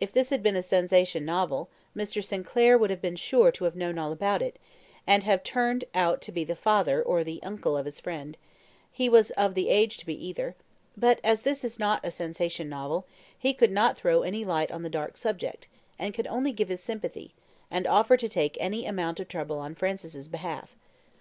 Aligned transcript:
If 0.00 0.12
this 0.12 0.30
had 0.30 0.42
been 0.42 0.56
a 0.56 0.60
sensation 0.60 1.24
novel, 1.24 1.70
Mr. 1.96 2.20
Sinclair 2.20 2.76
would 2.76 2.90
have 2.90 3.00
been 3.00 3.14
sure 3.14 3.52
to 3.52 3.62
have 3.64 3.76
known 3.76 3.96
all 3.96 4.10
about 4.10 4.42
it, 4.42 4.58
and 5.06 5.22
have 5.22 5.44
turned 5.44 5.84
out 5.94 6.20
to 6.22 6.32
be 6.32 6.42
the 6.42 6.56
father 6.56 7.00
or 7.00 7.22
the 7.22 7.40
uncle 7.44 7.76
of 7.76 7.84
his 7.84 8.00
friend 8.00 8.36
he 8.90 9.08
was 9.08 9.30
of 9.36 9.54
the 9.54 9.68
age 9.68 9.98
to 9.98 10.06
be 10.06 10.16
either; 10.26 10.56
but 10.96 11.20
as 11.22 11.42
this 11.42 11.62
is 11.62 11.78
not 11.78 12.00
a 12.04 12.10
sensation 12.10 12.68
novel, 12.68 13.06
he 13.38 13.54
could 13.54 13.70
not 13.70 13.96
throw 13.96 14.22
any 14.22 14.44
light 14.44 14.72
on 14.72 14.82
the 14.82 14.90
dark 14.90 15.16
subject, 15.16 15.68
and 15.96 16.12
could 16.12 16.26
only 16.26 16.50
give 16.50 16.66
his 16.68 16.82
sympathy, 16.82 17.32
and 17.70 17.86
offer 17.86 18.16
to 18.16 18.28
take 18.28 18.56
any 18.58 18.84
amount 18.84 19.20
of 19.20 19.28
trouble 19.28 19.60
on 19.60 19.76
Francis's 19.76 20.26
behalf. 20.28 20.74